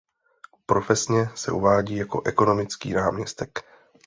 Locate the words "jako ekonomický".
1.95-2.93